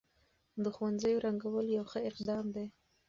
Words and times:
د 0.63 0.65
ښوونځيو 0.75 1.23
رنګول 1.25 1.65
يو 1.77 1.83
ښه 1.91 1.99
اقدام 2.09 2.45
دی. 2.55 2.67